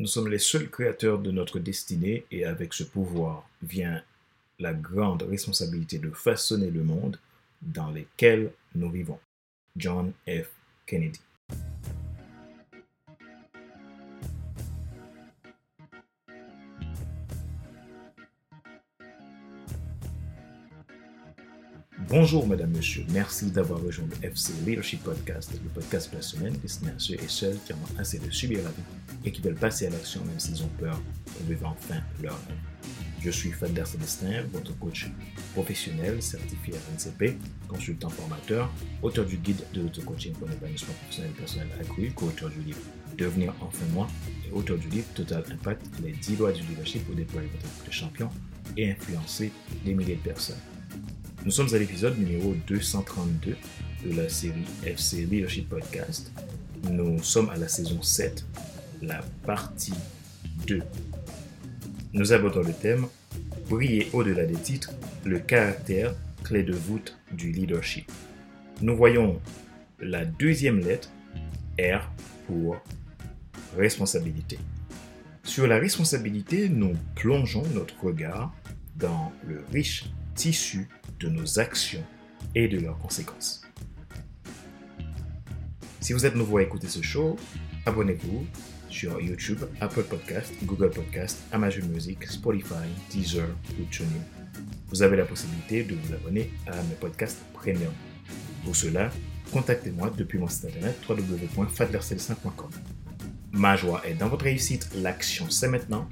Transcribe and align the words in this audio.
Nous 0.00 0.06
sommes 0.06 0.30
les 0.30 0.38
seuls 0.38 0.70
créateurs 0.70 1.18
de 1.18 1.30
notre 1.30 1.58
destinée 1.58 2.24
et 2.30 2.46
avec 2.46 2.72
ce 2.72 2.84
pouvoir 2.84 3.46
vient 3.62 4.02
la 4.58 4.72
grande 4.72 5.24
responsabilité 5.24 5.98
de 5.98 6.08
façonner 6.08 6.70
le 6.70 6.82
monde 6.82 7.18
dans 7.60 7.90
lequel 7.90 8.50
nous 8.74 8.90
vivons. 8.90 9.18
John 9.76 10.12
F. 10.26 10.48
Kennedy. 10.86 11.20
Bonjour, 22.08 22.46
Madame, 22.46 22.70
Monsieur. 22.70 23.04
Merci 23.10 23.50
d'avoir 23.50 23.82
rejoint 23.82 24.06
le 24.06 24.26
FC 24.26 24.54
Leadership 24.66 25.04
Podcast, 25.04 25.52
le 25.52 25.68
podcast 25.68 26.10
de 26.10 26.16
la 26.16 26.22
semaine 26.22 26.54
destiné 26.54 26.90
à 26.90 26.98
ceux 26.98 27.14
et 27.14 27.28
celles 27.28 27.58
qui 27.66 27.74
ont 27.74 27.98
assez 27.98 28.18
de 28.18 28.30
subir 28.30 28.64
la 28.64 28.70
vie 28.70 28.82
et 29.24 29.32
qui 29.32 29.40
veulent 29.40 29.54
passer 29.54 29.86
à 29.86 29.90
l'action 29.90 30.24
même 30.24 30.38
s'ils 30.38 30.62
ont 30.62 30.70
peur 30.78 31.00
de 31.40 31.54
vivre 31.54 31.68
enfin 31.68 32.00
leur 32.22 32.34
rêve. 32.46 32.56
Je 33.22 33.30
suis 33.30 33.50
Fader 33.50 33.84
Célestin, 33.84 34.44
votre 34.50 34.76
coach 34.78 35.10
professionnel 35.52 36.22
certifié 36.22 36.74
RNCP, 36.74 37.36
consultant 37.68 38.08
formateur, 38.08 38.72
auteur 39.02 39.26
du 39.26 39.36
guide 39.36 39.62
de 39.74 39.82
l'auto-coaching 39.82 40.32
pour 40.32 40.48
l'épanouissement 40.48 40.94
professionnel 40.94 41.32
et 41.36 41.38
personnel 41.38 41.68
accru, 41.78 42.10
co-auteur 42.12 42.48
du 42.48 42.60
livre 42.62 42.78
Devenir 43.18 43.52
enfin 43.60 43.84
moi 43.92 44.08
et 44.48 44.52
auteur 44.52 44.78
du 44.78 44.88
livre 44.88 45.06
Total 45.14 45.44
Impact, 45.52 45.84
les 46.02 46.12
10 46.12 46.36
lois 46.36 46.52
du 46.52 46.62
leadership 46.62 47.04
pour 47.04 47.14
déployer 47.14 47.48
votre 47.48 47.92
champion 47.92 48.30
et 48.78 48.90
influencer 48.90 49.52
des 49.84 49.92
milliers 49.92 50.16
de 50.16 50.22
personnes. 50.22 50.56
Nous 51.44 51.50
sommes 51.50 51.74
à 51.74 51.78
l'épisode 51.78 52.18
numéro 52.18 52.54
232 52.66 53.56
de 54.06 54.16
la 54.16 54.28
série 54.30 54.64
FC 54.84 55.26
Leadership 55.26 55.68
Podcast. 55.68 56.32
Nous 56.90 57.22
sommes 57.22 57.50
à 57.50 57.56
la 57.56 57.68
saison 57.68 58.00
7, 58.00 58.46
la 59.02 59.20
partie 59.44 59.94
2. 60.66 60.80
Nous 62.12 62.32
abordons 62.32 62.62
le 62.62 62.72
thème 62.72 63.06
Briller 63.68 64.08
au-delà 64.12 64.46
des 64.46 64.56
titres, 64.56 64.92
le 65.24 65.38
caractère 65.38 66.14
clé 66.42 66.64
de 66.64 66.74
voûte 66.74 67.16
du 67.32 67.52
leadership. 67.52 68.10
Nous 68.80 68.96
voyons 68.96 69.40
la 70.00 70.24
deuxième 70.24 70.80
lettre, 70.80 71.10
R, 71.78 72.10
pour 72.46 72.82
responsabilité. 73.76 74.58
Sur 75.44 75.66
la 75.66 75.78
responsabilité, 75.78 76.68
nous 76.68 76.94
plongeons 77.14 77.62
notre 77.74 78.02
regard 78.04 78.52
dans 78.96 79.32
le 79.46 79.64
riche 79.72 80.06
tissu 80.34 80.88
de 81.20 81.28
nos 81.28 81.58
actions 81.58 82.04
et 82.54 82.66
de 82.66 82.80
leurs 82.80 82.98
conséquences. 82.98 83.62
Si 86.00 86.12
vous 86.12 86.26
êtes 86.26 86.34
nouveau 86.34 86.58
à 86.58 86.62
écouter 86.62 86.88
ce 86.88 87.02
show, 87.02 87.36
abonnez-vous 87.86 88.46
sur 88.90 89.20
YouTube, 89.20 89.60
Apple 89.80 90.02
Podcast, 90.02 90.52
Google 90.64 90.90
Podcast, 90.90 91.38
Amazon 91.52 91.86
Music, 91.86 92.26
Spotify, 92.26 92.86
Deezer 93.10 93.48
ou 93.78 93.84
TuneIn. 93.84 94.08
Vous 94.88 95.02
avez 95.02 95.16
la 95.16 95.24
possibilité 95.24 95.84
de 95.84 95.94
vous 95.94 96.14
abonner 96.14 96.50
à 96.66 96.76
mes 96.82 96.94
podcasts 96.98 97.42
premium. 97.54 97.92
Pour 98.64 98.76
cela, 98.76 99.10
contactez-moi 99.52 100.12
depuis 100.16 100.38
mon 100.38 100.48
site 100.48 100.66
internet 100.66 100.96
www.fadlercel5.com. 101.08 102.70
Ma 103.52 103.76
joie 103.76 104.02
est 104.06 104.14
dans 104.14 104.28
votre 104.28 104.44
réussite, 104.44 104.88
l'action 104.96 105.48
c'est 105.48 105.68
maintenant. 105.68 106.08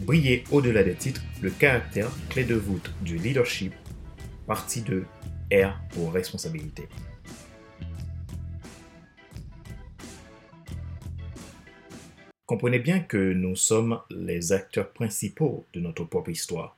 Briller 0.00 0.44
au-delà 0.50 0.82
des 0.82 0.94
titres, 0.94 1.22
le 1.40 1.50
caractère 1.50 2.10
clé 2.28 2.44
de 2.44 2.54
voûte 2.54 2.92
du 3.02 3.16
leadership 3.18 3.72
Partie 4.46 4.82
2. 4.82 5.04
R 5.52 5.78
pour 5.90 6.12
responsabilité. 6.12 6.88
Comprenez 12.52 12.80
bien 12.80 13.00
que 13.00 13.32
nous 13.32 13.56
sommes 13.56 13.98
les 14.10 14.52
acteurs 14.52 14.92
principaux 14.92 15.64
de 15.72 15.80
notre 15.80 16.04
propre 16.04 16.28
histoire. 16.28 16.76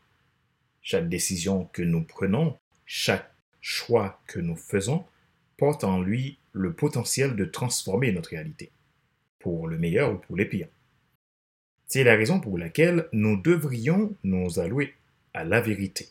Chaque 0.83 1.09
décision 1.09 1.65
que 1.73 1.83
nous 1.83 2.05
prenons, 2.05 2.57
chaque 2.87 3.29
choix 3.61 4.23
que 4.29 4.39
nous 4.39 4.55
faisons, 4.55 5.05
porte 5.57 5.83
en 5.83 6.01
lui 6.01 6.39
le 6.53 6.73
potentiel 6.73 7.35
de 7.35 7.45
transformer 7.45 8.13
notre 8.13 8.31
réalité, 8.31 8.71
pour 9.41 9.67
le 9.67 9.77
meilleur 9.77 10.15
ou 10.15 10.19
pour 10.19 10.37
le 10.37 10.49
pire. 10.49 10.69
C'est 11.89 12.05
la 12.05 12.15
raison 12.15 12.39
pour 12.39 12.57
laquelle 12.57 13.09
nous 13.13 13.37
devrions 13.37 14.17
nous 14.23 14.61
allouer 14.61 14.95
à 15.33 15.43
la 15.43 15.61
vérité, 15.61 16.07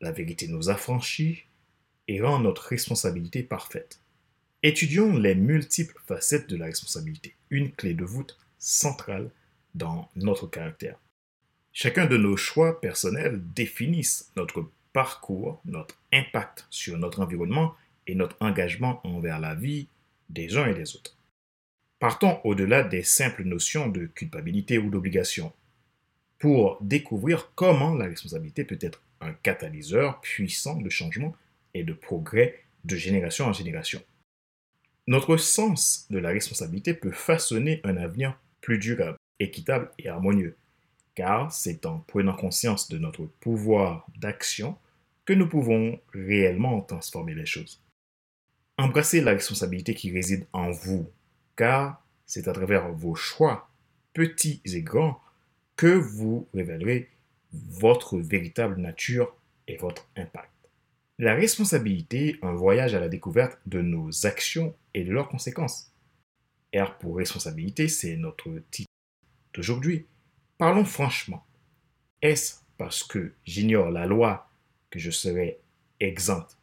la 0.00 0.12
vérité 0.12 0.46
nous 0.46 0.70
affranchit 0.70 1.42
et 2.06 2.22
rend 2.22 2.38
notre 2.38 2.62
responsabilité 2.68 3.42
parfaite. 3.42 3.98
Étudions 4.62 5.16
les 5.16 5.34
multiples 5.34 6.00
facettes 6.06 6.48
de 6.48 6.56
la 6.56 6.66
responsabilité, 6.66 7.34
une 7.50 7.72
clé 7.72 7.92
de 7.92 8.04
voûte 8.04 8.38
centrale 8.64 9.30
dans 9.74 10.08
notre 10.16 10.46
caractère. 10.46 10.98
Chacun 11.72 12.06
de 12.06 12.16
nos 12.16 12.36
choix 12.36 12.80
personnels 12.80 13.42
définissent 13.54 14.32
notre 14.36 14.70
parcours, 14.92 15.60
notre 15.64 15.96
impact 16.12 16.66
sur 16.70 16.96
notre 16.96 17.20
environnement 17.20 17.74
et 18.06 18.14
notre 18.14 18.36
engagement 18.40 19.00
envers 19.04 19.38
la 19.38 19.54
vie 19.54 19.88
des 20.30 20.56
uns 20.56 20.66
et 20.66 20.74
des 20.74 20.96
autres. 20.96 21.16
Partons 21.98 22.40
au-delà 22.44 22.82
des 22.82 23.02
simples 23.02 23.44
notions 23.44 23.88
de 23.88 24.06
culpabilité 24.06 24.78
ou 24.78 24.88
d'obligation 24.88 25.52
pour 26.38 26.78
découvrir 26.80 27.52
comment 27.54 27.94
la 27.94 28.06
responsabilité 28.06 28.64
peut 28.64 28.78
être 28.80 29.02
un 29.20 29.32
catalyseur 29.32 30.20
puissant 30.20 30.76
de 30.76 30.90
changement 30.90 31.34
et 31.74 31.82
de 31.82 31.92
progrès 31.92 32.62
de 32.84 32.96
génération 32.96 33.46
en 33.46 33.52
génération. 33.52 34.02
Notre 35.06 35.36
sens 35.36 36.06
de 36.10 36.18
la 36.18 36.30
responsabilité 36.30 36.94
peut 36.94 37.10
façonner 37.10 37.80
un 37.84 37.96
avenir 37.96 38.38
plus 38.64 38.78
durable, 38.78 39.18
équitable 39.40 39.90
et 39.98 40.08
harmonieux, 40.08 40.56
car 41.14 41.52
c'est 41.52 41.84
en 41.84 41.98
prenant 41.98 42.34
conscience 42.34 42.88
de 42.88 42.96
notre 42.96 43.26
pouvoir 43.26 44.06
d'action 44.16 44.78
que 45.26 45.34
nous 45.34 45.46
pouvons 45.46 46.00
réellement 46.14 46.80
transformer 46.80 47.34
les 47.34 47.44
choses. 47.44 47.82
Embrassez 48.78 49.20
la 49.20 49.32
responsabilité 49.32 49.94
qui 49.94 50.10
réside 50.10 50.46
en 50.54 50.70
vous, 50.70 51.10
car 51.56 52.02
c'est 52.24 52.48
à 52.48 52.54
travers 52.54 52.90
vos 52.90 53.14
choix, 53.14 53.68
petits 54.14 54.62
et 54.64 54.80
grands, 54.80 55.20
que 55.76 55.86
vous 55.86 56.48
révélerez 56.54 57.10
votre 57.52 58.16
véritable 58.16 58.80
nature 58.80 59.36
et 59.68 59.76
votre 59.76 60.08
impact. 60.16 60.50
La 61.18 61.34
responsabilité, 61.34 62.38
un 62.40 62.54
voyage 62.54 62.94
à 62.94 63.00
la 63.00 63.10
découverte 63.10 63.58
de 63.66 63.82
nos 63.82 64.24
actions 64.24 64.74
et 64.94 65.04
de 65.04 65.12
leurs 65.12 65.28
conséquences. 65.28 65.93
R 66.74 66.98
pour 66.98 67.16
responsabilité, 67.16 67.88
c'est 67.88 68.16
notre 68.16 68.50
titre 68.70 68.90
d'aujourd'hui. 69.52 70.06
Parlons 70.58 70.84
franchement. 70.84 71.44
Est-ce 72.22 72.56
parce 72.76 73.04
que 73.04 73.32
j'ignore 73.44 73.90
la 73.90 74.06
loi 74.06 74.50
que 74.90 74.98
je 74.98 75.10
serai 75.10 75.60
exempt 76.00 76.58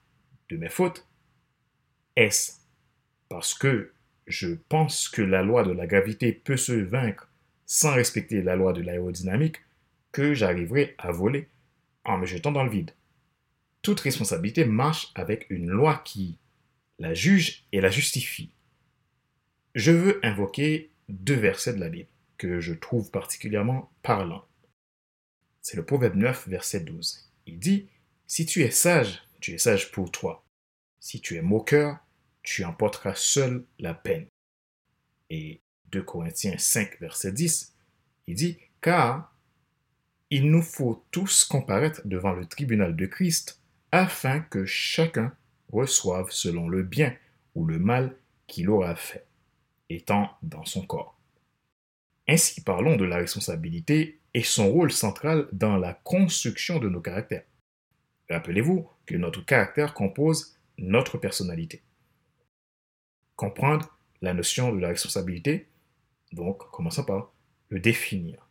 de 0.49 0.57
mes 0.57 0.69
fautes? 0.69 1.07
Est-ce 2.15 2.59
parce 3.29 3.53
que 3.53 3.93
je 4.27 4.55
pense 4.69 5.07
que 5.07 5.21
la 5.21 5.41
loi 5.41 5.63
de 5.63 5.71
la 5.71 5.87
gravité 5.87 6.31
peut 6.31 6.57
se 6.57 6.73
vaincre 6.73 7.29
sans 7.65 7.93
respecter 7.93 8.41
la 8.41 8.55
loi 8.55 8.73
de 8.73 8.81
l'aérodynamique 8.81 9.57
que 10.11 10.33
j'arriverai 10.33 10.95
à 10.97 11.11
voler 11.11 11.47
en 12.03 12.17
me 12.17 12.25
jetant 12.25 12.51
dans 12.51 12.63
le 12.63 12.69
vide? 12.69 12.91
Toute 13.81 14.01
responsabilité 14.01 14.65
marche 14.65 15.11
avec 15.15 15.47
une 15.49 15.69
loi 15.69 16.01
qui 16.03 16.37
la 16.99 17.13
juge 17.13 17.63
et 17.71 17.81
la 17.81 17.89
justifie. 17.89 18.51
Je 19.75 19.91
veux 19.91 20.19
invoquer 20.25 20.91
deux 21.07 21.35
versets 21.35 21.73
de 21.73 21.79
la 21.79 21.89
Bible 21.89 22.09
que 22.37 22.59
je 22.59 22.73
trouve 22.73 23.11
particulièrement 23.11 23.91
parlants. 24.03 24.45
C'est 25.61 25.77
le 25.77 25.85
Proverbe 25.85 26.15
9, 26.15 26.47
verset 26.47 26.81
12. 26.81 27.29
Il 27.45 27.59
dit, 27.59 27.87
Si 28.27 28.45
tu 28.45 28.63
es 28.63 28.71
sage, 28.71 29.21
tu 29.39 29.53
es 29.53 29.57
sage 29.57 29.91
pour 29.91 30.11
toi. 30.11 30.43
Si 30.99 31.21
tu 31.21 31.35
es 31.35 31.41
moqueur, 31.41 31.97
tu 32.43 32.65
emporteras 32.65 33.15
seul 33.15 33.63
la 33.79 33.93
peine. 33.93 34.27
Et 35.29 35.61
2 35.91 36.03
Corinthiens 36.03 36.57
5, 36.57 36.99
verset 36.99 37.31
10, 37.31 37.73
il 38.27 38.35
dit, 38.35 38.57
Car 38.81 39.33
il 40.29 40.49
nous 40.49 40.61
faut 40.61 41.05
tous 41.11 41.43
comparaître 41.43 42.01
devant 42.05 42.33
le 42.33 42.45
tribunal 42.45 42.95
de 42.95 43.05
Christ 43.05 43.61
afin 43.91 44.39
que 44.39 44.65
chacun 44.65 45.35
reçoive 45.71 46.31
selon 46.31 46.67
le 46.67 46.83
bien 46.83 47.15
ou 47.53 47.65
le 47.65 47.79
mal 47.79 48.15
qu'il 48.47 48.69
aura 48.69 48.95
fait, 48.95 49.25
étant 49.95 50.29
dans 50.41 50.65
son 50.65 50.85
corps. 50.85 51.17
Ainsi 52.27 52.61
parlons 52.61 52.95
de 52.95 53.05
la 53.05 53.17
responsabilité 53.17 54.19
et 54.33 54.43
son 54.43 54.69
rôle 54.71 54.91
central 54.91 55.47
dans 55.51 55.77
la 55.77 55.93
construction 55.93 56.79
de 56.79 56.89
nos 56.89 57.01
caractères. 57.01 57.45
Rappelez-vous 58.29 58.87
que 59.05 59.15
notre 59.15 59.43
caractère 59.45 59.93
compose 59.93 60.55
notre 60.77 61.17
personnalité. 61.17 61.81
Comprendre 63.35 63.97
la 64.21 64.33
notion 64.33 64.73
de 64.73 64.79
la 64.79 64.89
responsabilité, 64.89 65.67
donc 66.31 66.69
commençons 66.71 67.03
par 67.03 67.31
le 67.69 67.79
définir 67.79 68.47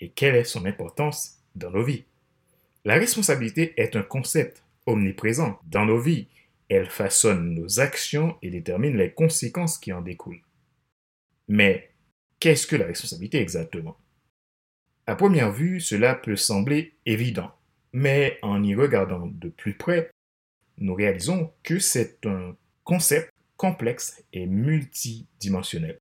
et 0.00 0.10
quelle 0.10 0.34
est 0.34 0.44
son 0.44 0.66
importance 0.66 1.38
dans 1.54 1.70
nos 1.70 1.84
vies? 1.84 2.04
La 2.84 2.94
responsabilité 2.94 3.72
est 3.76 3.94
un 3.94 4.02
concept 4.02 4.64
omniprésent 4.86 5.60
dans 5.66 5.84
nos 5.84 6.00
vies. 6.00 6.26
Elle 6.68 6.90
façonne 6.90 7.54
nos 7.54 7.78
actions 7.78 8.36
et 8.42 8.50
détermine 8.50 8.96
les 8.96 9.12
conséquences 9.12 9.78
qui 9.78 9.92
en 9.92 10.02
découlent. 10.02 10.42
Mais 11.48 11.90
qu'est-ce 12.40 12.66
que 12.66 12.76
la 12.76 12.86
responsabilité 12.86 13.40
exactement? 13.40 13.96
À 15.06 15.16
première 15.16 15.50
vue, 15.50 15.80
cela 15.80 16.14
peut 16.14 16.36
sembler 16.36 16.94
évident, 17.06 17.52
mais 17.92 18.38
en 18.42 18.62
y 18.62 18.74
regardant 18.74 19.26
de 19.26 19.48
plus 19.48 19.74
près, 19.74 20.10
nous 20.78 20.94
réalisons 20.94 21.52
que 21.62 21.78
c'est 21.78 22.24
un 22.26 22.56
concept 22.84 23.32
complexe 23.56 24.24
et 24.32 24.46
multidimensionnel. 24.46 25.98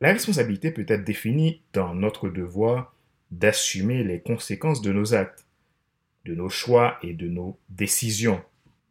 La 0.00 0.12
responsabilité 0.12 0.70
peut 0.70 0.86
être 0.88 1.04
définie 1.04 1.62
dans 1.72 1.94
notre 1.94 2.28
devoir 2.28 2.94
d'assumer 3.30 4.04
les 4.04 4.20
conséquences 4.20 4.80
de 4.80 4.92
nos 4.92 5.14
actes, 5.14 5.46
de 6.24 6.34
nos 6.34 6.48
choix 6.48 6.98
et 7.02 7.14
de 7.14 7.28
nos 7.28 7.58
décisions. 7.68 8.42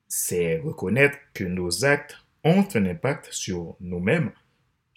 C'est 0.08 0.60
reconnaître 0.60 1.18
que 1.34 1.44
nos 1.44 1.86
actes 1.86 2.18
ont 2.44 2.68
un 2.76 2.86
impact 2.86 3.30
sur 3.32 3.76
nous-mêmes, 3.80 4.32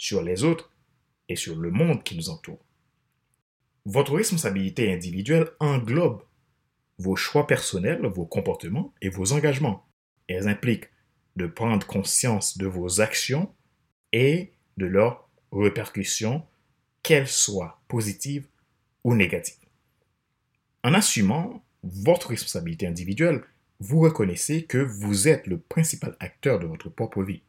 sur 0.01 0.23
les 0.23 0.45
autres 0.45 0.73
et 1.29 1.37
sur 1.37 1.57
le 1.57 1.71
monde 1.71 2.03
qui 2.03 2.17
nous 2.17 2.31
entoure. 2.31 2.65
Votre 3.85 4.15
responsabilité 4.15 4.91
individuelle 4.93 5.51
englobe 5.61 6.23
vos 6.99 7.17
choix 7.17 7.47
personnels, 7.47 8.07
vos 8.07 8.25
comportements 8.25 8.95
et 9.03 9.11
vos 9.11 9.33
engagements. 9.33 9.87
Elles 10.27 10.49
impliquent 10.49 10.89
de 11.37 11.47
prendre 11.47 11.87
conscience 11.87 12.57
de 12.57 12.67
vos 12.67 13.03
actions 13.03 13.55
et 14.13 14.55
de 14.79 14.87
leurs 14.87 15.29
répercussions, 15.53 16.47
qu'elles 17.03 17.29
soient 17.29 17.83
positives 17.87 18.49
ou 19.05 19.15
négatives. 19.15 19.69
En 20.83 20.95
assumant 20.95 21.63
votre 21.83 22.29
responsabilité 22.29 22.87
individuelle, 22.87 23.45
vous 23.81 24.01
reconnaissez 24.01 24.65
que 24.65 24.79
vous 24.79 25.29
êtes 25.29 25.47
le 25.47 25.59
principal 25.59 26.17
acteur 26.21 26.59
de 26.59 26.67
votre 26.67 26.89
propre 26.89 27.23
vie. 27.23 27.43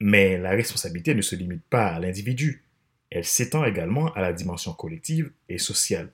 Mais 0.00 0.38
la 0.38 0.50
responsabilité 0.50 1.14
ne 1.14 1.22
se 1.22 1.36
limite 1.36 1.64
pas 1.68 1.88
à 1.88 2.00
l'individu, 2.00 2.64
elle 3.10 3.24
s'étend 3.24 3.64
également 3.64 4.12
à 4.14 4.20
la 4.20 4.32
dimension 4.32 4.72
collective 4.72 5.32
et 5.48 5.58
sociale. 5.58 6.12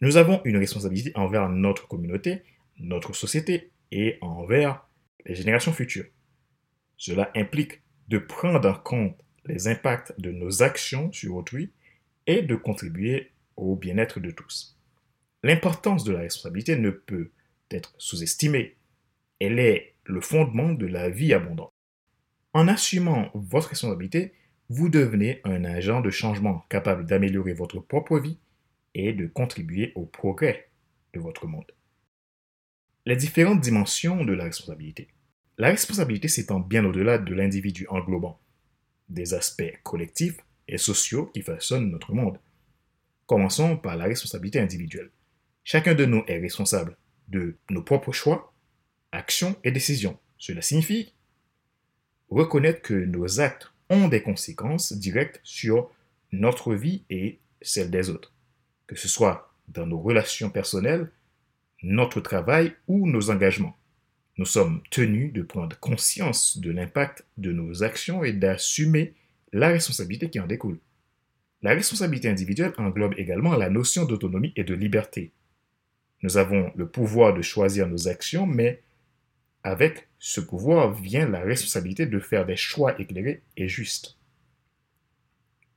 Nous 0.00 0.16
avons 0.16 0.40
une 0.44 0.56
responsabilité 0.56 1.10
envers 1.16 1.48
notre 1.48 1.88
communauté, 1.88 2.42
notre 2.78 3.12
société 3.12 3.70
et 3.90 4.18
envers 4.20 4.86
les 5.26 5.34
générations 5.34 5.72
futures. 5.72 6.06
Cela 6.96 7.30
implique 7.34 7.82
de 8.08 8.18
prendre 8.18 8.68
en 8.68 8.74
compte 8.74 9.20
les 9.46 9.66
impacts 9.66 10.18
de 10.20 10.30
nos 10.30 10.62
actions 10.62 11.10
sur 11.12 11.34
autrui 11.34 11.72
et 12.26 12.42
de 12.42 12.54
contribuer 12.54 13.32
au 13.56 13.74
bien-être 13.74 14.20
de 14.20 14.30
tous. 14.30 14.78
L'importance 15.42 16.04
de 16.04 16.12
la 16.12 16.20
responsabilité 16.20 16.76
ne 16.76 16.90
peut 16.90 17.30
être 17.70 17.94
sous-estimée. 17.98 18.76
Elle 19.40 19.58
est 19.58 19.94
le 20.04 20.20
fondement 20.20 20.72
de 20.72 20.86
la 20.86 21.10
vie 21.10 21.34
abondante. 21.34 21.72
En 22.54 22.66
assumant 22.66 23.30
votre 23.34 23.68
responsabilité, 23.68 24.32
vous 24.70 24.88
devenez 24.88 25.40
un 25.44 25.64
agent 25.64 26.00
de 26.00 26.10
changement 26.10 26.64
capable 26.68 27.06
d'améliorer 27.06 27.52
votre 27.52 27.80
propre 27.80 28.18
vie 28.18 28.38
et 28.94 29.12
de 29.12 29.26
contribuer 29.26 29.92
au 29.94 30.04
progrès 30.04 30.70
de 31.14 31.20
votre 31.20 31.46
monde. 31.46 31.70
Les 33.06 33.16
différentes 33.16 33.60
dimensions 33.60 34.24
de 34.24 34.32
la 34.32 34.44
responsabilité. 34.44 35.08
La 35.56 35.68
responsabilité 35.68 36.28
s'étend 36.28 36.60
bien 36.60 36.84
au-delà 36.84 37.18
de 37.18 37.34
l'individu 37.34 37.86
englobant 37.88 38.40
des 39.08 39.34
aspects 39.34 39.78
collectifs 39.82 40.38
et 40.68 40.78
sociaux 40.78 41.26
qui 41.26 41.42
façonnent 41.42 41.90
notre 41.90 42.12
monde. 42.12 42.38
Commençons 43.26 43.76
par 43.76 43.96
la 43.96 44.04
responsabilité 44.04 44.60
individuelle. 44.60 45.10
Chacun 45.64 45.94
de 45.94 46.04
nous 46.04 46.24
est 46.26 46.38
responsable 46.38 46.96
de 47.28 47.56
nos 47.70 47.82
propres 47.82 48.12
choix, 48.12 48.54
actions 49.12 49.56
et 49.64 49.70
décisions. 49.70 50.18
Cela 50.38 50.62
signifie 50.62 51.12
reconnaître 52.30 52.82
que 52.82 52.94
nos 52.94 53.40
actes 53.40 53.70
ont 53.90 54.08
des 54.08 54.22
conséquences 54.22 54.92
directes 54.92 55.40
sur 55.42 55.90
notre 56.32 56.74
vie 56.74 57.02
et 57.10 57.38
celle 57.62 57.90
des 57.90 58.10
autres, 58.10 58.34
que 58.86 58.96
ce 58.96 59.08
soit 59.08 59.52
dans 59.68 59.86
nos 59.86 60.00
relations 60.00 60.50
personnelles, 60.50 61.10
notre 61.82 62.20
travail 62.20 62.74
ou 62.86 63.08
nos 63.08 63.30
engagements. 63.30 63.76
Nous 64.36 64.44
sommes 64.44 64.82
tenus 64.90 65.32
de 65.32 65.42
prendre 65.42 65.78
conscience 65.78 66.58
de 66.58 66.70
l'impact 66.70 67.24
de 67.38 67.52
nos 67.52 67.82
actions 67.82 68.22
et 68.24 68.32
d'assumer 68.32 69.14
la 69.52 69.68
responsabilité 69.68 70.30
qui 70.30 70.40
en 70.40 70.46
découle. 70.46 70.78
La 71.62 71.74
responsabilité 71.74 72.28
individuelle 72.28 72.72
englobe 72.78 73.14
également 73.16 73.56
la 73.56 73.68
notion 73.68 74.04
d'autonomie 74.04 74.52
et 74.54 74.64
de 74.64 74.74
liberté. 74.74 75.32
Nous 76.22 76.36
avons 76.36 76.72
le 76.76 76.88
pouvoir 76.88 77.34
de 77.34 77.42
choisir 77.42 77.88
nos 77.88 78.06
actions, 78.06 78.46
mais 78.46 78.80
avec 79.68 80.08
ce 80.18 80.40
pouvoir 80.40 80.92
vient 80.92 81.28
la 81.28 81.40
responsabilité 81.40 82.06
de 82.06 82.18
faire 82.18 82.46
des 82.46 82.56
choix 82.56 82.98
éclairés 82.98 83.42
et 83.58 83.68
justes. 83.68 84.16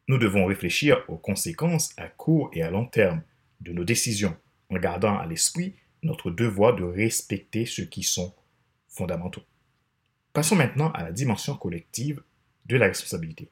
Nous 0.08 0.18
devons 0.18 0.46
réfléchir 0.46 1.04
aux 1.10 1.18
conséquences 1.18 1.94
à 1.98 2.08
court 2.08 2.50
et 2.54 2.64
à 2.64 2.72
long 2.72 2.86
terme 2.86 3.22
de 3.60 3.74
nos 3.74 3.84
décisions 3.84 4.38
en 4.70 4.78
gardant 4.78 5.18
à 5.18 5.26
l'esprit 5.26 5.76
notre 6.04 6.32
devoir 6.32 6.76
de 6.76 6.86
respecter 6.86 7.66
ceux 7.66 7.84
qui 7.84 8.04
sont 8.04 8.34
fondamentaux. 8.88 9.44
Passons 10.32 10.56
maintenant 10.56 10.92
à 10.94 11.04
la 11.04 11.12
dimension 11.12 11.56
collective 11.56 12.24
de 12.68 12.78
la 12.78 12.88
responsabilité. 12.88 13.50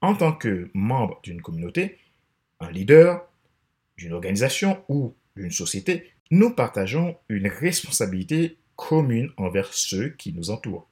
En 0.00 0.16
tant 0.16 0.32
que 0.32 0.70
membre 0.74 1.20
d'une 1.22 1.40
communauté, 1.40 1.98
un 2.58 2.72
leader, 2.72 3.28
d'une 3.96 4.12
organisation 4.12 4.84
ou 4.88 5.14
d'une 5.36 5.52
société, 5.52 6.10
nous 6.32 6.50
partageons 6.50 7.16
une 7.28 7.46
responsabilité 7.46 8.58
commune 8.76 9.30
envers 9.36 9.72
ceux 9.72 10.10
qui 10.10 10.32
nous 10.32 10.50
entourent. 10.50 10.88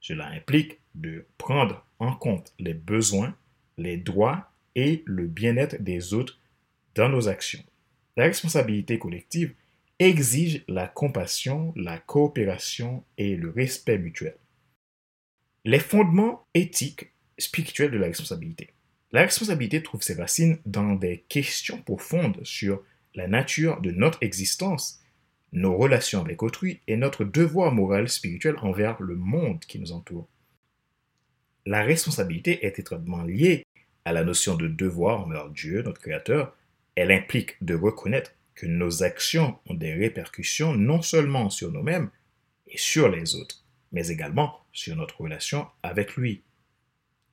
Cela 0.00 0.26
implique 0.28 0.78
de 0.94 1.26
prendre 1.38 1.86
en 1.98 2.14
compte 2.14 2.52
les 2.58 2.74
besoins, 2.74 3.34
les 3.78 3.96
droits 3.96 4.52
et 4.74 5.02
le 5.06 5.26
bien-être 5.26 5.82
des 5.82 6.14
autres 6.14 6.38
dans 6.94 7.08
nos 7.08 7.28
actions. 7.28 7.62
La 8.16 8.24
responsabilité 8.24 8.98
collective 8.98 9.54
exige 9.98 10.64
la 10.68 10.86
compassion, 10.86 11.72
la 11.76 11.98
coopération 11.98 13.04
et 13.18 13.36
le 13.36 13.50
respect 13.50 13.98
mutuel. 13.98 14.36
Les 15.64 15.78
fondements 15.78 16.46
éthiques 16.54 17.12
spirituels 17.38 17.90
de 17.90 17.98
la 17.98 18.06
responsabilité. 18.06 18.70
La 19.12 19.22
responsabilité 19.22 19.82
trouve 19.82 20.02
ses 20.02 20.14
racines 20.14 20.58
dans 20.66 20.94
des 20.94 21.24
questions 21.28 21.80
profondes 21.80 22.40
sur 22.44 22.82
la 23.14 23.28
nature 23.28 23.80
de 23.80 23.90
notre 23.90 24.18
existence 24.22 25.00
nos 25.54 25.76
relations 25.76 26.20
avec 26.20 26.42
autrui 26.42 26.80
et 26.88 26.96
notre 26.96 27.24
devoir 27.24 27.72
moral 27.72 28.08
spirituel 28.08 28.56
envers 28.60 29.00
le 29.00 29.14
monde 29.14 29.60
qui 29.60 29.78
nous 29.78 29.92
entoure. 29.92 30.28
La 31.64 31.82
responsabilité 31.82 32.66
est 32.66 32.78
étroitement 32.78 33.22
liée 33.22 33.64
à 34.04 34.12
la 34.12 34.24
notion 34.24 34.56
de 34.56 34.68
devoir 34.68 35.20
envers 35.20 35.48
Dieu, 35.48 35.82
notre 35.82 36.00
Créateur. 36.00 36.54
Elle 36.96 37.12
implique 37.12 37.56
de 37.62 37.74
reconnaître 37.74 38.32
que 38.54 38.66
nos 38.66 39.02
actions 39.02 39.56
ont 39.66 39.74
des 39.74 39.94
répercussions 39.94 40.74
non 40.74 41.02
seulement 41.02 41.48
sur 41.50 41.72
nous-mêmes 41.72 42.10
et 42.66 42.76
sur 42.76 43.08
les 43.08 43.36
autres, 43.36 43.64
mais 43.92 44.08
également 44.08 44.60
sur 44.72 44.96
notre 44.96 45.20
relation 45.20 45.66
avec 45.82 46.16
lui. 46.16 46.42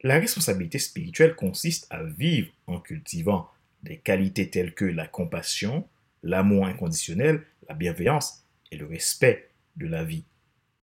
La 0.03 0.19
responsabilité 0.19 0.79
spirituelle 0.79 1.35
consiste 1.35 1.87
à 1.89 2.03
vivre 2.03 2.51
en 2.67 2.79
cultivant 2.79 3.49
des 3.83 3.97
qualités 3.97 4.49
telles 4.49 4.73
que 4.73 4.85
la 4.85 5.07
compassion, 5.07 5.87
l'amour 6.23 6.65
inconditionnel, 6.65 7.45
la 7.67 7.75
bienveillance 7.75 8.45
et 8.71 8.77
le 8.77 8.85
respect 8.85 9.49
de 9.75 9.87
la 9.87 10.03
vie. 10.03 10.25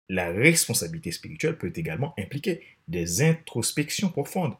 La 0.09 0.31
responsabilité 0.31 1.11
spirituelle 1.11 1.57
peut 1.57 1.73
également 1.75 2.13
impliquer 2.17 2.63
des 2.87 3.21
introspections 3.21 4.09
profondes 4.09 4.55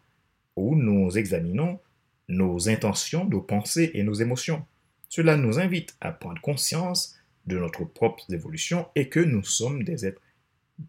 où 0.55 0.75
nous 0.75 1.17
examinons 1.17 1.79
nos 2.27 2.69
intentions, 2.69 3.25
nos 3.25 3.41
pensées 3.41 3.91
et 3.93 4.03
nos 4.03 4.13
émotions. 4.13 4.65
Cela 5.07 5.37
nous 5.37 5.59
invite 5.59 5.97
à 6.01 6.11
prendre 6.11 6.41
conscience 6.41 7.17
de 7.47 7.57
notre 7.57 7.83
propre 7.83 8.31
évolution 8.31 8.87
et 8.95 9.09
que 9.09 9.19
nous 9.19 9.43
sommes 9.43 9.83
des 9.83 10.05
êtres 10.05 10.21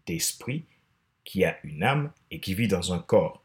d'esprit 0.05 0.65
qui 1.23 1.43
a 1.43 1.57
une 1.63 1.83
âme 1.83 2.11
et 2.29 2.39
qui 2.39 2.53
vit 2.53 2.67
dans 2.67 2.93
un 2.93 2.99
corps, 2.99 3.43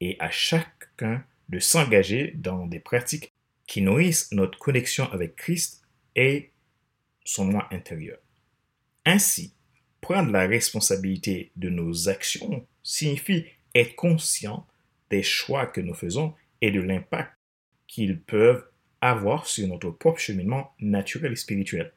et 0.00 0.16
à 0.18 0.30
chacun 0.30 1.24
de 1.48 1.58
s'engager 1.58 2.32
dans 2.36 2.66
des 2.66 2.80
pratiques 2.80 3.32
qui 3.66 3.82
nourrissent 3.82 4.30
notre 4.32 4.58
connexion 4.58 5.10
avec 5.12 5.36
Christ 5.36 5.82
et 6.14 6.52
son 7.24 7.46
moi 7.46 7.68
intérieur. 7.70 8.18
Ainsi, 9.04 9.54
prendre 10.00 10.30
la 10.30 10.46
responsabilité 10.46 11.50
de 11.56 11.68
nos 11.68 12.08
actions 12.08 12.66
signifie 12.82 13.46
être 13.74 13.96
conscient 13.96 14.66
des 15.10 15.22
choix 15.22 15.66
que 15.66 15.80
nous 15.80 15.94
faisons 15.94 16.34
et 16.60 16.70
de 16.70 16.80
l'impact 16.80 17.32
qu'ils 17.86 18.20
peuvent 18.20 18.64
avoir 19.00 19.46
sur 19.46 19.68
notre 19.68 19.90
propre 19.90 20.18
cheminement 20.18 20.72
naturel 20.80 21.32
et 21.32 21.36
spirituel. 21.36 21.92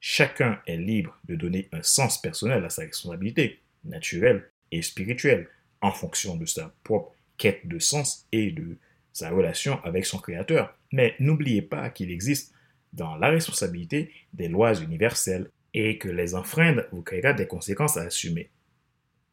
Chacun 0.00 0.60
est 0.66 0.76
libre 0.76 1.18
de 1.24 1.34
donner 1.34 1.68
un 1.72 1.82
sens 1.82 2.20
personnel 2.20 2.64
à 2.64 2.70
sa 2.70 2.82
responsabilité, 2.82 3.60
naturelle 3.84 4.50
et 4.70 4.82
spirituelle, 4.82 5.48
en 5.80 5.92
fonction 5.92 6.36
de 6.36 6.46
sa 6.46 6.74
propre 6.84 7.12
quête 7.38 7.66
de 7.66 7.78
sens 7.78 8.26
et 8.32 8.50
de 8.50 8.76
sa 9.16 9.30
relation 9.30 9.82
avec 9.82 10.04
son 10.04 10.18
Créateur. 10.18 10.76
Mais 10.92 11.14
n'oubliez 11.18 11.62
pas 11.62 11.88
qu'il 11.88 12.10
existe 12.10 12.52
dans 12.92 13.16
la 13.16 13.30
responsabilité 13.30 14.12
des 14.34 14.48
lois 14.48 14.74
universelles 14.74 15.50
et 15.72 15.96
que 15.98 16.08
les 16.08 16.34
enfreindre 16.34 16.82
vous 16.92 17.02
créera 17.02 17.32
des 17.32 17.46
conséquences 17.46 17.96
à 17.96 18.02
assumer. 18.02 18.50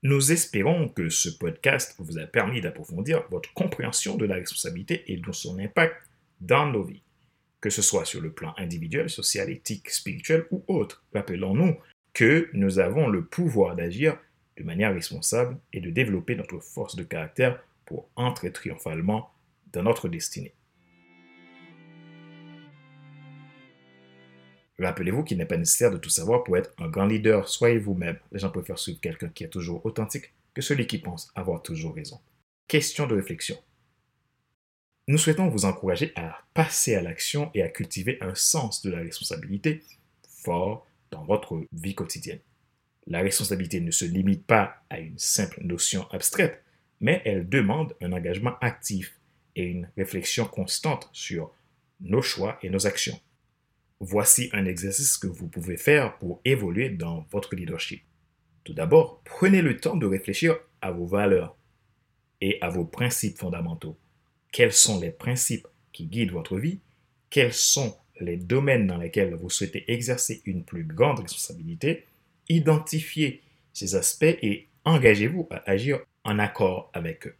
Nous 0.01 0.31
espérons 0.31 0.89
que 0.89 1.09
ce 1.09 1.29
podcast 1.29 1.95
vous 1.99 2.17
a 2.17 2.25
permis 2.25 2.61
d'approfondir 2.61 3.23
votre 3.29 3.53
compréhension 3.53 4.15
de 4.15 4.25
la 4.25 4.35
responsabilité 4.35 5.03
et 5.11 5.17
de 5.17 5.31
son 5.31 5.59
impact 5.59 5.95
dans 6.39 6.65
nos 6.65 6.83
vies, 6.83 7.03
que 7.61 7.69
ce 7.69 7.81
soit 7.81 8.05
sur 8.05 8.21
le 8.21 8.31
plan 8.31 8.53
individuel, 8.57 9.09
social, 9.09 9.49
éthique, 9.49 9.89
spirituel 9.89 10.45
ou 10.51 10.63
autre. 10.67 11.03
Rappelons-nous 11.13 11.75
que 12.13 12.49
nous 12.53 12.79
avons 12.79 13.07
le 13.07 13.25
pouvoir 13.25 13.75
d'agir 13.75 14.17
de 14.57 14.63
manière 14.63 14.93
responsable 14.93 15.57
et 15.73 15.81
de 15.81 15.89
développer 15.89 16.35
notre 16.35 16.59
force 16.59 16.95
de 16.95 17.03
caractère 17.03 17.61
pour 17.85 18.09
entrer 18.15 18.51
triomphalement 18.51 19.29
notre 19.81 20.09
destinée. 20.09 20.53
Rappelez-vous 24.79 25.23
qu'il 25.23 25.37
n'est 25.37 25.45
pas 25.45 25.57
nécessaire 25.57 25.91
de 25.91 25.97
tout 25.97 26.09
savoir 26.09 26.43
pour 26.43 26.57
être 26.57 26.73
un 26.79 26.89
grand 26.89 27.05
leader. 27.05 27.47
Soyez 27.47 27.77
vous-même. 27.77 28.17
Les 28.31 28.39
gens 28.39 28.49
préfèrent 28.49 28.79
suivre 28.79 28.99
quelqu'un 28.99 29.29
qui 29.29 29.43
est 29.43 29.49
toujours 29.49 29.85
authentique 29.85 30.33
que 30.53 30.61
celui 30.61 30.87
qui 30.87 30.97
pense 30.97 31.31
avoir 31.35 31.61
toujours 31.61 31.95
raison. 31.95 32.19
Question 32.67 33.07
de 33.07 33.15
réflexion. 33.15 33.57
Nous 35.07 35.17
souhaitons 35.17 35.49
vous 35.49 35.65
encourager 35.65 36.11
à 36.15 36.39
passer 36.53 36.95
à 36.95 37.01
l'action 37.01 37.51
et 37.53 37.61
à 37.61 37.69
cultiver 37.69 38.17
un 38.21 38.35
sens 38.35 38.81
de 38.81 38.89
la 38.89 38.99
responsabilité 38.99 39.83
fort 40.27 40.87
dans 41.11 41.23
votre 41.23 41.61
vie 41.73 41.95
quotidienne. 41.95 42.39
La 43.05 43.19
responsabilité 43.19 43.81
ne 43.81 43.91
se 43.91 44.05
limite 44.05 44.45
pas 44.45 44.77
à 44.89 44.99
une 44.99 45.19
simple 45.19 45.59
notion 45.61 46.07
abstraite, 46.11 46.63
mais 47.01 47.21
elle 47.25 47.49
demande 47.49 47.95
un 48.01 48.13
engagement 48.13 48.57
actif 48.61 49.13
et 49.55 49.63
une 49.63 49.89
réflexion 49.98 50.45
constante 50.45 51.10
sur 51.13 51.51
nos 52.01 52.22
choix 52.22 52.57
et 52.62 52.69
nos 52.69 52.88
actions. 52.88 53.19
Voici 54.00 54.50
un 54.51 54.65
exercice 54.65 55.17
que 55.17 55.27
vous 55.27 55.48
pouvez 55.48 55.77
faire 55.77 56.17
pour 56.17 56.41
évoluer 56.43 56.89
dans 56.89 57.25
votre 57.31 57.55
leadership. 57.55 58.03
Tout 58.63 58.74
d'abord, 58.74 59.22
prenez 59.24 59.62
le 59.62 59.77
temps 59.77 59.95
de 59.95 60.05
réfléchir 60.05 60.57
à 60.81 60.91
vos 60.91 61.05
valeurs 61.05 61.55
et 62.41 62.57
à 62.62 62.69
vos 62.69 62.86
principes 62.86 63.38
fondamentaux. 63.38 63.98
Quels 64.51 64.74
sont 64.74 65.00
les 65.00 65.12
principes 65.12 65.67
qui 65.91 66.05
guident 66.05 66.31
votre 66.31 66.57
vie? 66.57 66.79
Quels 67.29 67.53
sont 67.53 67.95
les 68.19 68.38
domaines 68.38 68.88
dans 68.88 68.98
lesquels 68.98 69.33
vous 69.36 69.50
souhaitez 69.50 69.91
exercer 69.91 70.41
une 70.45 70.63
plus 70.63 70.83
grande 70.83 71.19
responsabilité? 71.19 72.05
Identifiez 72.50 73.41
ces 73.74 73.95
aspects 73.95 74.24
et 74.24 74.67
engagez-vous 74.86 75.48
à 75.50 75.69
agir 75.69 76.01
en 76.24 76.39
accord 76.39 76.91
avec 76.93 77.27
eux. 77.27 77.36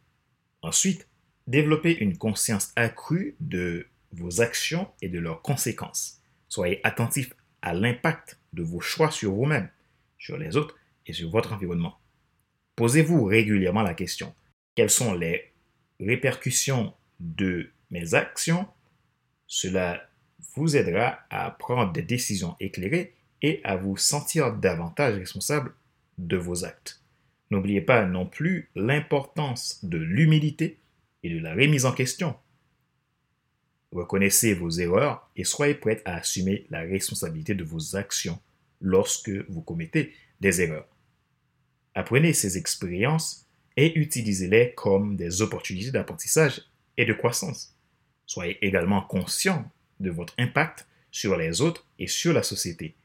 Ensuite, 0.62 1.08
développez 1.47 1.97
une 2.00 2.17
conscience 2.17 2.71
accrue 2.75 3.35
de 3.39 3.88
vos 4.12 4.41
actions 4.41 4.89
et 5.01 5.09
de 5.09 5.19
leurs 5.19 5.41
conséquences. 5.41 6.21
Soyez 6.50 6.79
attentif 6.83 7.33
à 7.62 7.73
l'impact 7.73 8.39
de 8.53 8.63
vos 8.63 8.79
choix 8.79 9.12
sur 9.12 9.33
vous-même, 9.33 9.69
sur 10.17 10.38
les 10.38 10.55
autres 10.55 10.77
et 11.07 11.13
sur 11.13 11.29
votre 11.29 11.53
environnement. 11.53 11.97
Posez-vous 12.75 13.23
régulièrement 13.25 13.81
la 13.81 13.93
question, 13.93 14.33
quelles 14.75 14.89
sont 14.89 15.13
les 15.13 15.51
répercussions 16.00 16.93
de 17.19 17.69
mes 17.91 18.13
actions? 18.13 18.67
Cela 19.47 20.09
vous 20.55 20.75
aidera 20.75 21.19
à 21.29 21.51
prendre 21.51 21.91
des 21.91 22.01
décisions 22.01 22.55
éclairées 22.59 23.13
et 23.41 23.62
à 23.63 23.75
vous 23.75 23.97
sentir 23.97 24.53
davantage 24.53 25.17
responsable 25.17 25.73
de 26.17 26.38
vos 26.38 26.65
actes. 26.65 27.01
N'oubliez 27.51 27.81
pas 27.81 28.05
non 28.05 28.25
plus 28.25 28.69
l'importance 28.75 29.83
de 29.83 29.97
l'humilité 29.97 30.79
et 31.24 31.30
de 31.30 31.39
la 31.39 31.53
remise 31.53 31.86
en 31.86 31.94
question 31.94 32.36
Reconnaissez 33.92 34.53
vos 34.53 34.72
erreurs 34.72 35.30
et 35.36 35.44
soyez 35.44 35.75
prêts 35.75 36.01
à 36.06 36.15
assumer 36.15 36.65
la 36.70 36.82
responsabilité 36.82 37.53
de 37.53 37.63
vos 37.63 37.96
actions 37.96 38.39
lorsque 38.82 39.30
vous 39.50 39.62
commettez 39.62 40.13
des 40.42 40.62
erreurs. 40.62 40.88
Apprenez 41.94 42.34
ces 42.34 42.58
expériences 42.58 43.48
et 43.77 43.98
utilisez-les 44.00 44.74
comme 44.75 45.15
des 45.15 45.42
opportunités 45.42 45.92
d'apprentissage 45.92 46.63
et 46.98 47.06
de 47.06 47.13
croissance. 47.13 47.77
Soyez 48.25 48.58
également 48.65 49.01
conscient 49.01 49.70
de 50.00 50.10
votre 50.10 50.34
impact 50.39 50.88
sur 51.12 51.38
les 51.38 51.62
autres 51.62 51.88
et 52.00 52.08
sur 52.08 52.34
la 52.34 52.44
société. 52.44 52.96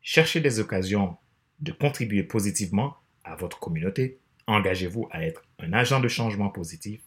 Cherchez 0.00 0.40
des 0.40 0.60
occasions 0.60 1.16
de 1.58 1.72
contribuer 1.72 2.22
positivement 2.22 2.96
à 3.24 3.34
votre 3.34 3.58
communauté. 3.58 4.20
Engagez-vous 4.46 5.08
à 5.10 5.24
être 5.24 5.42
un 5.58 5.72
agent 5.72 5.98
de 5.98 6.08
changement 6.08 6.50
positif 6.50 7.00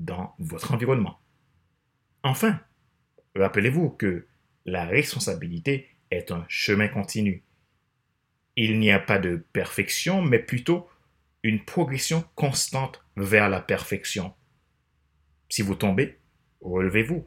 dans 0.00 0.34
votre 0.38 0.72
environnement. 0.72 1.20
Enfin, 2.22 2.60
rappelez-vous 3.36 3.90
que 3.90 4.26
la 4.64 4.84
responsabilité 4.84 5.88
est 6.10 6.32
un 6.32 6.44
chemin 6.48 6.88
continu. 6.88 7.44
Il 8.56 8.78
n'y 8.78 8.90
a 8.90 8.98
pas 8.98 9.18
de 9.18 9.44
perfection, 9.52 10.22
mais 10.22 10.38
plutôt 10.38 10.88
une 11.42 11.64
progression 11.64 12.24
constante 12.34 13.04
vers 13.16 13.48
la 13.48 13.60
perfection. 13.60 14.34
Si 15.48 15.62
vous 15.62 15.74
tombez, 15.74 16.18
relevez-vous 16.60 17.26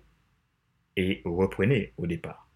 et 0.96 1.22
reprenez 1.26 1.94
au 1.98 2.06
départ. 2.06 2.50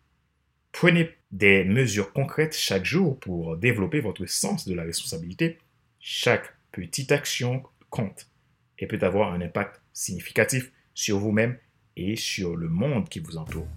Prenez 0.71 1.09
des 1.31 1.63
mesures 1.63 2.13
concrètes 2.13 2.55
chaque 2.55 2.85
jour 2.85 3.19
pour 3.19 3.57
développer 3.57 3.99
votre 3.99 4.25
sens 4.25 4.67
de 4.67 4.75
la 4.75 4.83
responsabilité. 4.83 5.57
Chaque 5.99 6.53
petite 6.71 7.11
action 7.11 7.63
compte 7.89 8.29
et 8.77 8.85
peut 8.85 8.99
avoir 9.01 9.33
un 9.33 9.41
impact 9.41 9.81
significatif 9.97 10.71
sur 10.93 11.19
vous-même 11.19 11.57
et 11.95 12.15
sur 12.15 12.55
le 12.55 12.69
monde 12.69 13.09
qui 13.09 13.19
vous 13.19 13.37
entoure. 13.37 13.67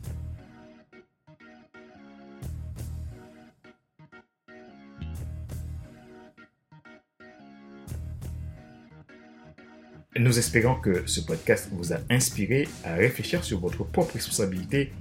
Nous 10.19 10.39
espérons 10.39 10.75
que 10.75 11.07
ce 11.07 11.23
podcast 11.23 11.71
vous 11.73 11.95
a 11.95 11.99
inspiré 12.11 12.69
à 12.85 12.95
réfléchir 12.95 13.43
sur 13.43 13.59
votre 13.59 13.85
propre 13.85 14.15
responsabilité 14.15 14.93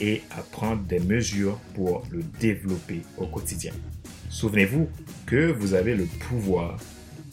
et 0.00 0.22
à 0.30 0.42
prendre 0.42 0.84
des 0.84 1.00
mesures 1.00 1.58
pour 1.74 2.06
le 2.12 2.22
développer 2.38 3.02
au 3.16 3.26
quotidien. 3.26 3.72
Souvenez-vous 4.30 4.88
que 5.26 5.50
vous 5.50 5.74
avez 5.74 5.96
le 5.96 6.04
pouvoir 6.28 6.78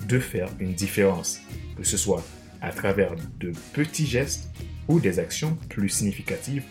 de 0.08 0.18
faire 0.18 0.50
une 0.60 0.74
différence, 0.74 1.40
que 1.78 1.84
ce 1.84 1.98
soit 1.98 2.24
à 2.62 2.72
travers 2.72 3.16
de 3.40 3.52
petits 3.74 4.06
gestes 4.06 4.50
ou 4.88 5.00
des 5.00 5.20
actions 5.20 5.58
plus 5.70 5.90
significatives, 5.90 6.64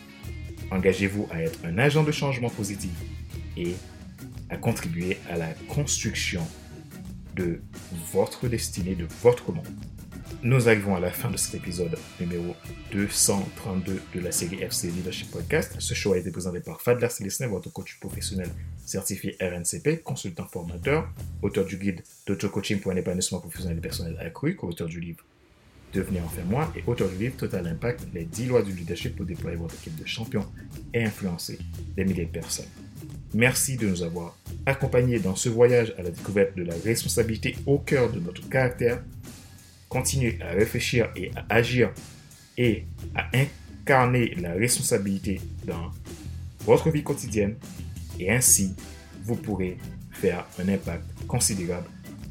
engagez-vous 0.70 1.28
à 1.30 1.42
être 1.42 1.58
un 1.64 1.78
agent 1.78 2.04
de 2.04 2.12
changement 2.12 2.50
positif 2.50 2.92
et 3.56 3.74
à 4.50 4.56
contribuer 4.56 5.18
à 5.30 5.36
la 5.36 5.48
construction 5.68 6.46
de 7.36 7.60
votre 8.12 8.48
destinée, 8.48 8.94
de 8.94 9.06
votre 9.22 9.52
monde. 9.52 9.66
Nous 10.42 10.68
arrivons 10.68 10.94
à 10.94 11.00
la 11.00 11.10
fin 11.10 11.30
de 11.30 11.38
cet 11.38 11.54
épisode 11.54 11.96
numéro 12.20 12.54
232 12.92 14.00
de 14.14 14.20
la 14.20 14.30
série 14.30 14.62
FC 14.62 14.88
Leadership 14.88 15.30
Podcast. 15.30 15.76
Ce 15.78 15.94
show 15.94 16.12
a 16.12 16.18
été 16.18 16.30
présenté 16.30 16.60
par 16.60 16.82
Fadler 16.82 17.08
Célestin, 17.08 17.48
votre 17.48 17.72
coach 17.72 17.98
professionnel 17.98 18.50
certifié 18.84 19.36
RNCP, 19.40 20.02
consultant 20.02 20.46
formateur, 20.46 21.08
auteur 21.40 21.64
du 21.64 21.78
guide 21.78 22.02
d'auto-coaching 22.26 22.80
pour 22.80 22.92
un 22.92 22.96
épanouissement 22.96 23.40
professionnel 23.40 23.78
et 23.78 23.80
personnel 23.80 24.18
accru, 24.20 24.54
co-auteur 24.54 24.86
du 24.86 25.00
livre 25.00 25.24
Devenir 25.94 26.24
enfin 26.24 26.42
moi 26.44 26.72
et 26.74 26.82
livre 27.20 27.36
Total 27.36 27.64
Impact, 27.68 28.08
les 28.12 28.24
10 28.24 28.46
lois 28.46 28.62
du 28.62 28.72
leadership 28.72 29.14
pour 29.14 29.26
déployer 29.26 29.56
votre 29.56 29.76
équipe 29.76 29.94
de 29.94 30.04
champions 30.04 30.44
et 30.92 31.04
influencer 31.04 31.56
des 31.94 32.04
milliers 32.04 32.24
de 32.24 32.32
personnes. 32.32 32.66
Merci 33.32 33.76
de 33.76 33.86
nous 33.86 34.02
avoir 34.02 34.36
accompagnés 34.66 35.20
dans 35.20 35.36
ce 35.36 35.48
voyage 35.48 35.94
à 35.96 36.02
la 36.02 36.10
découverte 36.10 36.56
de 36.56 36.64
la 36.64 36.74
responsabilité 36.84 37.54
au 37.66 37.78
cœur 37.78 38.10
de 38.10 38.18
notre 38.18 38.48
caractère. 38.48 39.04
Continuez 39.88 40.36
à 40.42 40.50
réfléchir 40.50 41.12
et 41.14 41.30
à 41.36 41.54
agir 41.54 41.92
et 42.58 42.86
à 43.14 43.30
incarner 43.32 44.34
la 44.34 44.54
responsabilité 44.54 45.40
dans 45.64 45.92
votre 46.64 46.90
vie 46.90 47.04
quotidienne 47.04 47.54
et 48.18 48.32
ainsi 48.32 48.74
vous 49.22 49.36
pourrez 49.36 49.78
faire 50.10 50.44
un 50.58 50.68
impact 50.68 51.04
considérable 51.28 51.86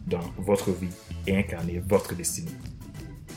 dans 0.05 0.33
votre 0.37 0.71
vie 0.71 0.89
et 1.27 1.37
incarner 1.37 1.81
votre 1.85 2.13
destinée. 2.13 2.51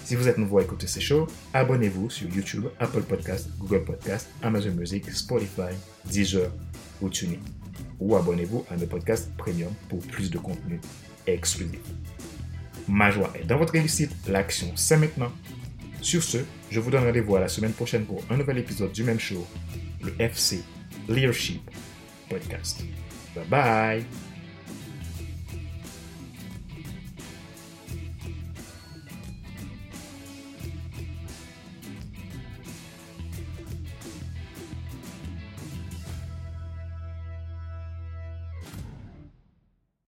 Si 0.06 0.14
vous 0.14 0.28
êtes 0.28 0.38
nouveau 0.38 0.58
à 0.58 0.62
écouter 0.62 0.86
ces 0.86 1.00
shows, 1.00 1.26
abonnez-vous 1.52 2.10
sur 2.10 2.28
YouTube, 2.28 2.66
Apple 2.78 3.02
Podcast, 3.02 3.48
Google 3.58 3.82
Podcast, 3.82 4.28
Amazon 4.40 4.70
Music, 4.70 5.10
Spotify, 5.10 5.74
Deezer 6.04 6.48
ou 7.00 7.08
TuneIn. 7.08 7.40
Ou 7.98 8.14
abonnez-vous 8.14 8.64
à 8.70 8.76
mes 8.76 8.86
podcasts 8.86 9.36
premium 9.36 9.72
pour 9.88 9.98
plus 9.98 10.30
de 10.30 10.38
contenu 10.38 10.80
exclusif. 11.26 11.80
Ma 12.86 13.10
joie 13.10 13.32
est 13.34 13.46
dans 13.46 13.58
votre 13.58 13.72
réussite, 13.72 14.12
l'action 14.28 14.68
c'est 14.76 14.96
maintenant. 14.96 15.32
Sur 16.02 16.22
ce, 16.22 16.38
je 16.70 16.78
vous 16.78 16.92
donne 16.92 17.02
rendez-vous 17.02 17.34
à 17.34 17.40
la 17.40 17.48
semaine 17.48 17.72
prochaine 17.72 18.04
pour 18.04 18.22
un 18.30 18.36
nouvel 18.36 18.58
épisode 18.58 18.92
du 18.92 19.02
même 19.02 19.18
show, 19.18 19.44
le 20.04 20.14
FC 20.20 20.62
Leadership 21.08 21.68
Podcast. 22.28 22.84
Bye 23.34 23.44
bye 23.50 24.25